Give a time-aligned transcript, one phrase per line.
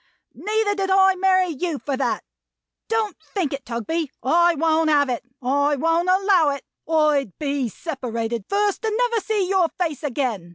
[0.33, 2.23] Neither did I marry you for that.
[2.87, 4.09] Don't think it, Tugby.
[4.23, 5.21] I won't have it.
[5.43, 6.63] I won't allow it.
[6.91, 10.49] I'd be separated first, and never see your face again.